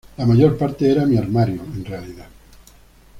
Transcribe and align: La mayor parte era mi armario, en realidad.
La 0.17 0.25
mayor 0.25 0.57
parte 0.57 0.89
era 0.91 1.05
mi 1.05 1.15
armario, 1.15 1.61
en 1.75 1.85
realidad. 1.85 2.25